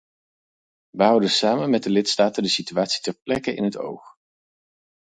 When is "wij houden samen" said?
0.89-1.69